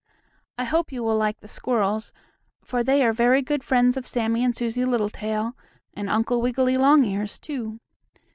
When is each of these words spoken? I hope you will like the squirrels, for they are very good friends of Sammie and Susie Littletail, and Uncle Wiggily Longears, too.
I 0.57 0.63
hope 0.63 0.91
you 0.91 1.03
will 1.03 1.15
like 1.15 1.41
the 1.41 1.47
squirrels, 1.47 2.11
for 2.63 2.83
they 2.83 3.05
are 3.05 3.13
very 3.13 3.43
good 3.43 3.63
friends 3.63 3.95
of 3.97 4.07
Sammie 4.07 4.43
and 4.43 4.55
Susie 4.55 4.83
Littletail, 4.83 5.55
and 5.93 6.09
Uncle 6.09 6.41
Wiggily 6.41 6.75
Longears, 6.75 7.37
too. 7.37 7.79